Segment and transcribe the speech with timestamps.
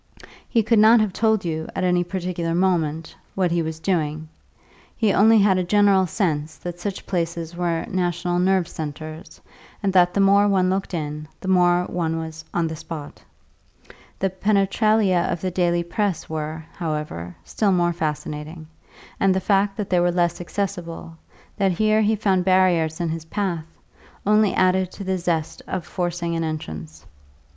[0.49, 4.29] He could not have told you, at any particular moment, what he was doing;
[4.97, 9.39] he only had a general sense that such places were national nerve centres,
[9.83, 13.21] and that the more one looked in, the more one was "on the spot."
[14.17, 18.65] The penetralia of the daily press were, however, still more fascinating,
[19.19, 21.15] and the fact that they were less accessible,
[21.57, 23.67] that here he found barriers in his path,
[24.25, 27.05] only added to the zest of forcing an entrance.